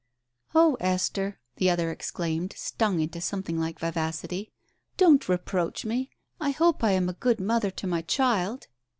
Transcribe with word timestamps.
"Oh, 0.55 0.77
Esther," 0.79 1.39
the 1.57 1.69
other 1.69 1.91
exclaimed, 1.91 2.55
stung 2.57 2.99
into 2.99 3.21
some 3.21 3.43
thing 3.43 3.59
like 3.59 3.77
vivacity, 3.77 4.51
"don't 4.97 5.29
reproach 5.29 5.85
me 5.85 6.09
I 6.39 6.47
I 6.47 6.49
hope 6.49 6.83
I 6.83 6.93
am 6.93 7.07
a 7.07 7.13
good 7.13 7.39
mother 7.39 7.69
to 7.69 7.85
my 7.85 8.01
child 8.01 8.65